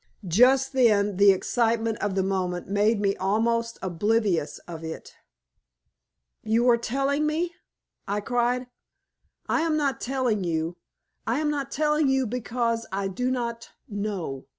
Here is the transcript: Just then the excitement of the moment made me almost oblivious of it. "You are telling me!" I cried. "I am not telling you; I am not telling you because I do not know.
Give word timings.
Just 0.27 0.73
then 0.73 1.17
the 1.17 1.29
excitement 1.31 1.99
of 1.99 2.15
the 2.15 2.23
moment 2.23 2.67
made 2.67 2.99
me 2.99 3.15
almost 3.17 3.77
oblivious 3.83 4.57
of 4.67 4.83
it. 4.83 5.13
"You 6.41 6.67
are 6.71 6.77
telling 6.77 7.27
me!" 7.27 7.53
I 8.07 8.19
cried. 8.19 8.65
"I 9.47 9.61
am 9.61 9.77
not 9.77 10.01
telling 10.01 10.43
you; 10.43 10.77
I 11.27 11.37
am 11.37 11.51
not 11.51 11.69
telling 11.71 12.07
you 12.09 12.25
because 12.25 12.87
I 12.91 13.09
do 13.09 13.29
not 13.29 13.69
know. 13.87 14.47